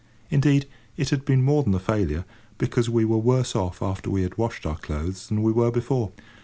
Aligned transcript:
Indeed, 0.31 0.65
it 0.97 1.11
had 1.11 1.25
been 1.25 1.43
more 1.43 1.61
than 1.61 1.75
a 1.75 1.79
failure, 1.79 2.25
because 2.57 2.89
we 2.89 3.05
were 3.05 3.19
worse 3.19 3.55
off 3.55 3.83
after 3.83 4.09
we 4.09 4.23
had 4.23 4.35
washed 4.35 4.65
our 4.65 4.79
clothes 4.79 5.27
than 5.27 5.43
we 5.43 5.51
were 5.51 5.69
before. 5.69 6.11